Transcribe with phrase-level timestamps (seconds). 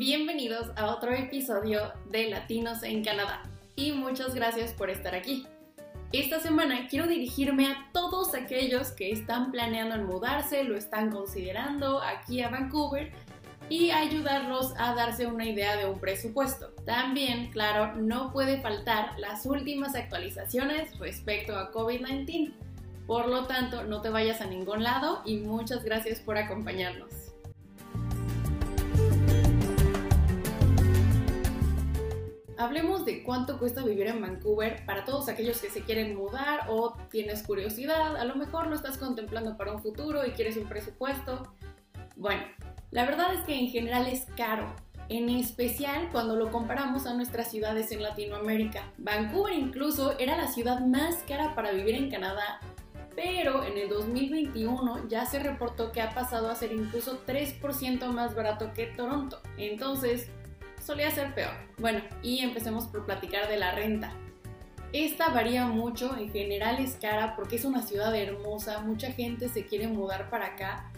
[0.00, 3.42] Bienvenidos a otro episodio de Latinos en Canadá
[3.76, 5.46] y muchas gracias por estar aquí.
[6.10, 12.00] Esta semana quiero dirigirme a todos aquellos que están planeando en mudarse, lo están considerando
[12.00, 13.12] aquí a Vancouver
[13.68, 16.70] y ayudarlos a darse una idea de un presupuesto.
[16.86, 22.54] También, claro, no puede faltar las últimas actualizaciones respecto a COVID-19.
[23.06, 27.19] Por lo tanto, no te vayas a ningún lado y muchas gracias por acompañarnos.
[32.60, 36.94] Hablemos de cuánto cuesta vivir en Vancouver para todos aquellos que se quieren mudar o
[37.10, 41.54] tienes curiosidad, a lo mejor lo estás contemplando para un futuro y quieres un presupuesto.
[42.16, 42.42] Bueno,
[42.90, 44.76] la verdad es que en general es caro,
[45.08, 48.92] en especial cuando lo comparamos a nuestras ciudades en Latinoamérica.
[48.98, 52.60] Vancouver incluso era la ciudad más cara para vivir en Canadá,
[53.16, 58.34] pero en el 2021 ya se reportó que ha pasado a ser incluso 3% más
[58.34, 59.40] barato que Toronto.
[59.56, 60.28] Entonces,
[60.80, 61.52] solía ser peor.
[61.78, 64.12] Bueno, y empecemos por platicar de la renta.
[64.92, 69.64] Esta varía mucho, en general es cara porque es una ciudad hermosa, mucha gente se
[69.64, 70.90] quiere mudar para acá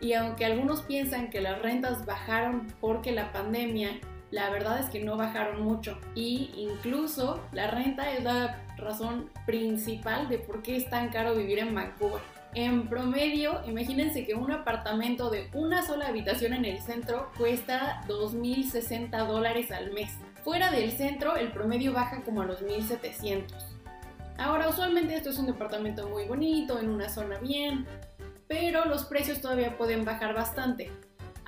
[0.00, 4.00] y aunque algunos piensan que las rentas bajaron porque la pandemia,
[4.30, 10.28] la verdad es que no bajaron mucho y incluso la renta es la razón principal
[10.28, 12.22] de por qué es tan caro vivir en Vancouver.
[12.54, 19.26] En promedio, imagínense que un apartamento de una sola habitación en el centro cuesta 2.060
[19.26, 20.10] dólares al mes.
[20.42, 23.44] Fuera del centro, el promedio baja como a los 1.700.
[24.38, 27.86] Ahora, usualmente esto es un departamento muy bonito, en una zona bien,
[28.46, 30.90] pero los precios todavía pueden bajar bastante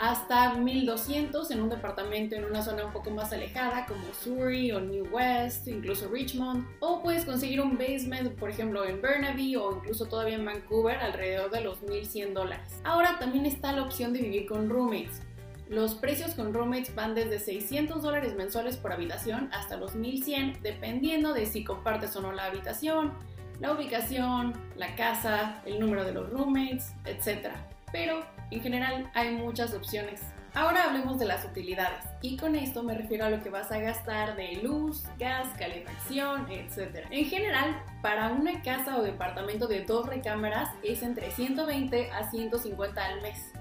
[0.00, 4.80] hasta 1200 en un departamento en una zona un poco más alejada como Surrey o
[4.80, 6.66] New West, incluso Richmond.
[6.80, 11.50] O puedes conseguir un basement, por ejemplo, en Burnaby o incluso todavía en Vancouver alrededor
[11.50, 12.80] de los 1100 dólares.
[12.82, 15.20] Ahora también está la opción de vivir con roommates.
[15.68, 21.34] Los precios con roommates van desde 600 dólares mensuales por habitación hasta los 1100 dependiendo
[21.34, 23.12] de si compartes o no la habitación,
[23.60, 27.50] la ubicación, la casa, el número de los roommates, etc.
[27.92, 30.20] Pero en general hay muchas opciones.
[30.52, 33.78] Ahora hablemos de las utilidades y con esto me refiero a lo que vas a
[33.78, 37.06] gastar de luz, gas, calefacción, etc.
[37.10, 43.04] En general, para una casa o departamento de dos recámaras es entre 120 a 150
[43.04, 43.52] al mes.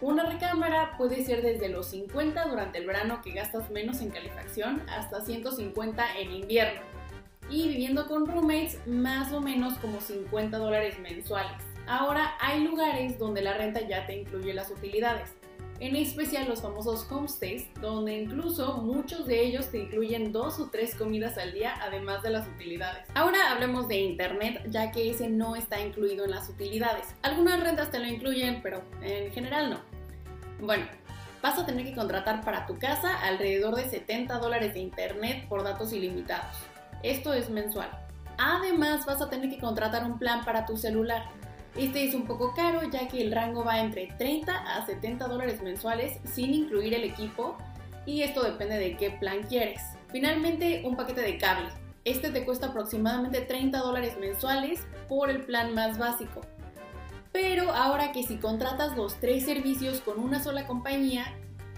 [0.00, 4.88] Una recámara puede ser desde los 50 durante el verano que gastas menos en calefacción
[4.88, 6.82] hasta 150 en invierno.
[7.50, 11.67] Y viviendo con roommates más o menos como 50 dólares mensuales.
[11.88, 15.30] Ahora hay lugares donde la renta ya te incluye las utilidades,
[15.80, 20.94] en especial los famosos homestays, donde incluso muchos de ellos te incluyen dos o tres
[20.94, 23.06] comidas al día además de las utilidades.
[23.14, 27.06] Ahora hablemos de internet, ya que ese no está incluido en las utilidades.
[27.22, 29.80] Algunas rentas te lo incluyen, pero en general no.
[30.60, 30.84] Bueno,
[31.40, 35.64] vas a tener que contratar para tu casa alrededor de 70 dólares de internet por
[35.64, 36.54] datos ilimitados.
[37.02, 37.88] Esto es mensual.
[38.36, 41.24] Además, vas a tener que contratar un plan para tu celular.
[41.78, 45.62] Este es un poco caro ya que el rango va entre 30 a 70 dólares
[45.62, 47.56] mensuales sin incluir el equipo
[48.04, 49.80] y esto depende de qué plan quieres.
[50.10, 51.68] Finalmente, un paquete de cable.
[52.04, 56.40] Este te cuesta aproximadamente 30 dólares mensuales por el plan más básico.
[57.30, 61.32] Pero ahora que si contratas los tres servicios con una sola compañía,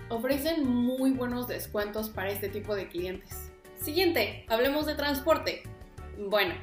[0.08, 3.50] ofrecen muy buenos descuentos para este tipo de clientes.
[3.76, 5.62] Siguiente, hablemos de transporte.
[6.16, 6.54] Bueno,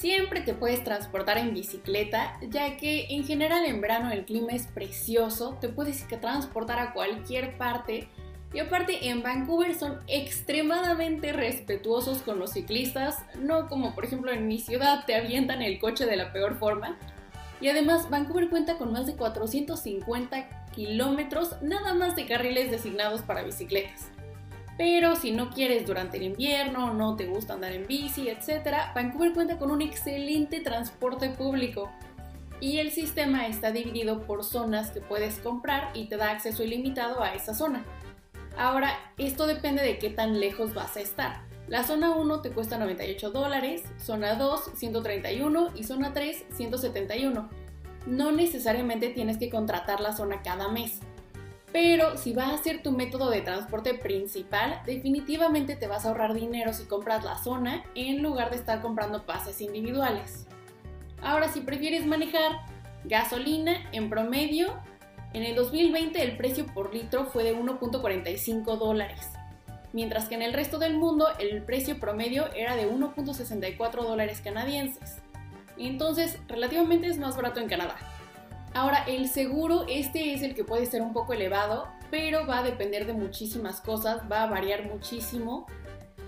[0.00, 4.66] Siempre te puedes transportar en bicicleta, ya que en general en verano el clima es
[4.66, 8.08] precioso, te puedes transportar a cualquier parte.
[8.54, 14.48] Y aparte en Vancouver son extremadamente respetuosos con los ciclistas, no como por ejemplo en
[14.48, 16.96] mi ciudad te avientan el coche de la peor forma.
[17.60, 23.42] Y además Vancouver cuenta con más de 450 kilómetros nada más de carriles designados para
[23.42, 24.08] bicicletas.
[24.80, 29.34] Pero si no quieres durante el invierno, no te gusta andar en bici, etc., Vancouver
[29.34, 31.90] cuenta con un excelente transporte público.
[32.60, 37.22] Y el sistema está dividido por zonas que puedes comprar y te da acceso ilimitado
[37.22, 37.84] a esa zona.
[38.56, 41.42] Ahora, esto depende de qué tan lejos vas a estar.
[41.68, 47.50] La zona 1 te cuesta 98 dólares, zona 2 131 y zona 3 171.
[48.06, 51.00] No necesariamente tienes que contratar la zona cada mes.
[51.72, 56.34] Pero si va a ser tu método de transporte principal, definitivamente te vas a ahorrar
[56.34, 60.46] dinero si compras la zona en lugar de estar comprando pases individuales.
[61.22, 62.60] Ahora, si prefieres manejar
[63.04, 64.74] gasolina en promedio,
[65.32, 69.28] en el 2020 el precio por litro fue de 1.45 dólares,
[69.92, 75.18] mientras que en el resto del mundo el precio promedio era de 1.64 dólares canadienses.
[75.78, 77.96] Entonces, relativamente es más barato en Canadá.
[78.72, 82.62] Ahora, el seguro, este es el que puede ser un poco elevado, pero va a
[82.62, 85.66] depender de muchísimas cosas, va a variar muchísimo,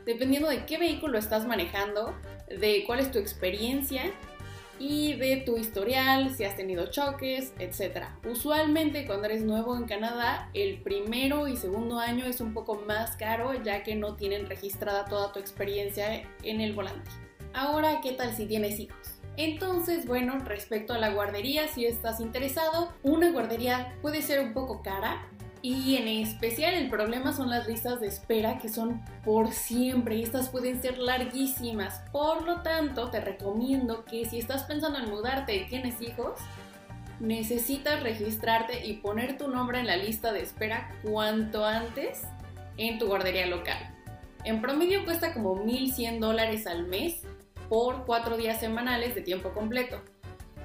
[0.05, 2.15] dependiendo de qué vehículo estás manejando,
[2.49, 4.13] de cuál es tu experiencia
[4.81, 8.07] y de tu historial, si has tenido choques, etc.
[8.29, 13.17] Usualmente cuando eres nuevo en Canadá, el primero y segundo año es un poco más
[13.17, 17.11] caro ya que no tienen registrada toda tu experiencia en el volante.
[17.55, 19.22] Ahora, ¿qué tal si tienes hijos?
[19.37, 24.83] Entonces, bueno, respecto a la guardería, si estás interesado, una guardería puede ser un poco
[24.83, 25.27] cara,
[25.63, 30.25] y en especial el problema son las listas de espera que son por siempre y
[30.25, 32.03] estas pueden ser larguísimas.
[32.11, 36.41] Por lo tanto, te recomiendo que si estás pensando en mudarte y tienes hijos,
[37.21, 42.23] necesitas registrarte y poner tu nombre en la lista de espera cuanto antes
[42.77, 43.79] en tu guardería local.
[44.45, 47.23] En promedio cuesta como 1.100 dólares al mes
[47.73, 50.03] por 4 días semanales de tiempo completo.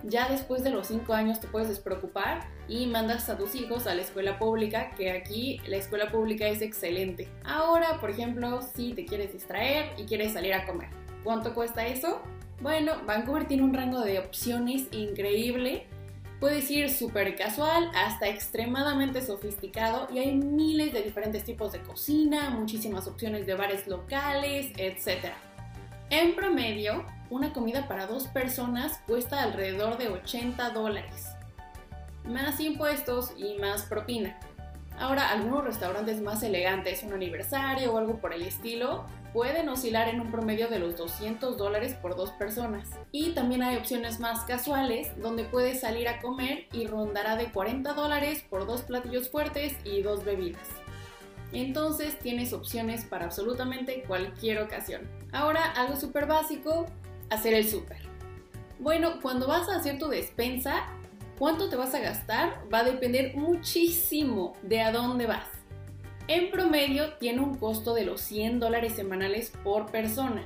[0.04, 3.96] Ya después de los 5 años te puedes despreocupar y mandas a tus hijos a
[3.96, 7.30] la escuela pública, que aquí la escuela pública es excelente.
[7.46, 10.90] Ahora, por ejemplo, si te quieres distraer y quieres salir a comer,
[11.24, 12.22] ¿cuánto cuesta eso?
[12.60, 15.86] Bueno, Vancouver tiene un rango de opciones increíble.
[16.42, 22.50] Puedes ir súper casual hasta extremadamente sofisticado y hay miles de diferentes tipos de cocina,
[22.50, 25.32] muchísimas opciones de bares locales, etc.
[26.10, 31.28] En promedio, una comida para dos personas cuesta alrededor de 80 dólares,
[32.24, 34.40] más impuestos y más propina.
[34.98, 40.22] Ahora, algunos restaurantes más elegantes, un aniversario o algo por el estilo, pueden oscilar en
[40.22, 42.88] un promedio de los 200 dólares por dos personas.
[43.12, 47.94] Y también hay opciones más casuales, donde puedes salir a comer y rondará de 40
[47.94, 50.70] dólares por dos platillos fuertes y dos bebidas.
[51.52, 55.02] Entonces tienes opciones para absolutamente cualquier ocasión.
[55.32, 56.86] Ahora, algo súper básico,
[57.30, 58.00] hacer el súper.
[58.80, 60.88] Bueno, cuando vas a hacer tu despensa,
[61.40, 65.48] cuánto te vas a gastar va a depender muchísimo de a dónde vas.
[66.28, 70.46] En promedio tiene un costo de los 100 dólares semanales por persona,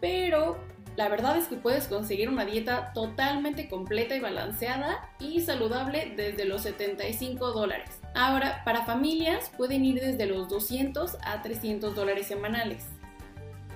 [0.00, 0.56] pero
[0.96, 6.46] la verdad es que puedes conseguir una dieta totalmente completa y balanceada y saludable desde
[6.46, 8.00] los 75 dólares.
[8.14, 12.86] Ahora, para familias pueden ir desde los 200 a 300 dólares semanales.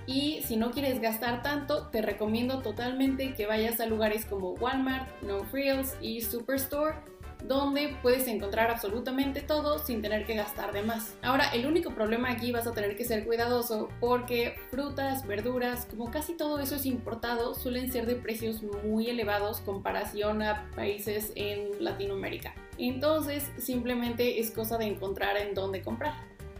[0.06, 5.08] Y si no quieres gastar tanto, te recomiendo totalmente que vayas a lugares como Walmart,
[5.23, 6.96] No Frills y Superstore,
[7.42, 11.14] donde puedes encontrar absolutamente todo sin tener que gastar de más.
[11.22, 16.10] Ahora, el único problema aquí vas a tener que ser cuidadoso porque frutas, verduras, como
[16.10, 21.82] casi todo eso es importado, suelen ser de precios muy elevados comparación a países en
[21.82, 22.54] Latinoamérica.
[22.78, 26.14] Entonces, simplemente es cosa de encontrar en dónde comprar.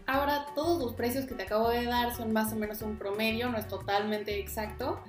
[0.05, 3.49] Ahora, todos los precios que te acabo de dar son más o menos un promedio,
[3.49, 4.99] no es totalmente exacto,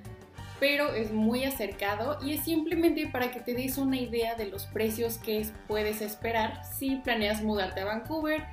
[0.63, 4.67] pero es muy acercado y es simplemente para que te des una idea de los
[4.67, 8.45] precios que puedes esperar si planeas mudarte a Vancouver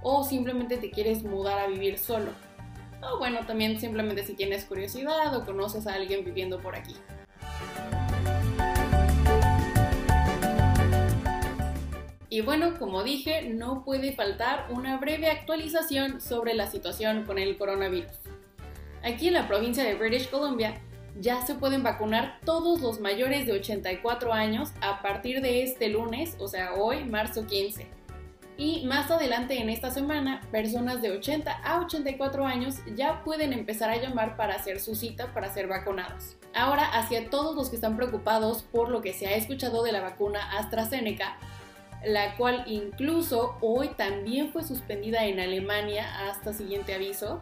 [0.00, 2.30] o simplemente te quieres mudar a vivir solo.
[3.02, 6.94] O bueno, también simplemente si tienes curiosidad o conoces a alguien viviendo por aquí.
[12.28, 17.56] Y bueno, como dije, no puede faltar una breve actualización sobre la situación con el
[17.58, 18.12] coronavirus.
[19.02, 20.80] Aquí en la provincia de British Columbia
[21.20, 26.36] ya se pueden vacunar todos los mayores de 84 años a partir de este lunes,
[26.38, 27.86] o sea, hoy, marzo 15.
[28.58, 33.90] Y más adelante en esta semana, personas de 80 a 84 años ya pueden empezar
[33.90, 36.36] a llamar para hacer su cita para ser vacunados.
[36.54, 40.00] Ahora, hacia todos los que están preocupados por lo que se ha escuchado de la
[40.00, 41.36] vacuna AstraZeneca,
[42.02, 47.40] la cual incluso hoy también fue suspendida en Alemania hasta siguiente aviso,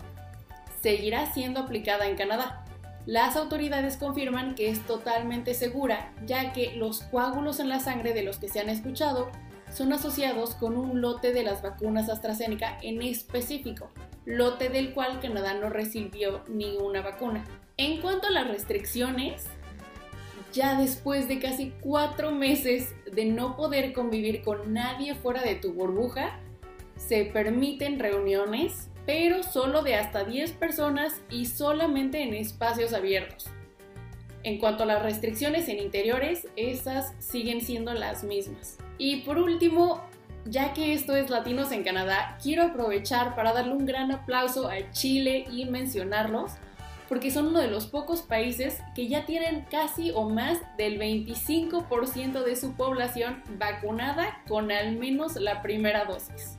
[0.83, 2.64] seguirá siendo aplicada en Canadá.
[3.07, 8.23] Las autoridades confirman que es totalmente segura, ya que los coágulos en la sangre de
[8.23, 9.31] los que se han escuchado
[9.71, 13.91] son asociados con un lote de las vacunas AstraZeneca en específico,
[14.25, 17.45] lote del cual Canadá no recibió ninguna vacuna.
[17.77, 19.49] En cuanto a las restricciones,
[20.55, 25.73] ya después de casi cuatro meses de no poder convivir con nadie fuera de tu
[25.73, 26.39] burbuja,
[26.97, 33.47] se permiten reuniones, pero solo de hasta 10 personas y solamente en espacios abiertos.
[34.43, 38.79] En cuanto a las restricciones en interiores, esas siguen siendo las mismas.
[38.99, 40.03] Y por último,
[40.45, 44.91] ya que esto es Latinos en Canadá, quiero aprovechar para darle un gran aplauso a
[44.93, 46.53] Chile y mencionarlos
[47.09, 52.43] porque son uno de los pocos países que ya tienen casi o más del 25%
[52.43, 56.59] de su población vacunada con al menos la primera dosis.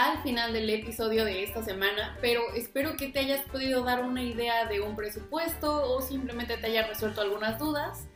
[0.00, 4.22] Al final del episodio de esta semana, pero espero que te hayas podido dar una
[4.22, 8.08] idea de un presupuesto o simplemente te haya resuelto algunas dudas.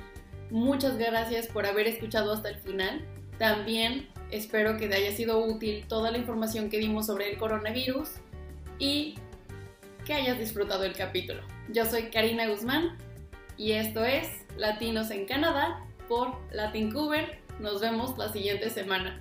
[0.50, 3.04] Muchas gracias por haber escuchado hasta el final.
[3.38, 8.08] También espero que te haya sido útil toda la información que dimos sobre el coronavirus
[8.78, 9.16] y
[10.06, 11.42] que hayas disfrutado el capítulo.
[11.68, 12.96] Yo soy Karina Guzmán
[13.58, 17.40] y esto es Latinos en Canadá por Latincuber.
[17.60, 19.20] Nos vemos la siguiente semana.